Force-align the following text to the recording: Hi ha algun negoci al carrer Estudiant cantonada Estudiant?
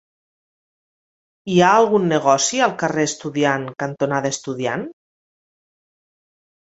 Hi 1.55 1.59
ha 1.65 1.69
algun 1.81 2.07
negoci 2.13 2.63
al 2.69 2.73
carrer 2.85 3.05
Estudiant 3.11 3.67
cantonada 3.85 4.35
Estudiant? 4.37 4.87